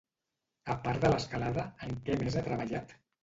[0.75, 2.97] A part de l'escalada, en què més ha treballat?